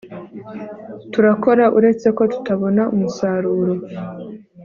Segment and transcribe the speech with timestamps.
[1.11, 3.73] turakora uretse ko tutabona umusaruro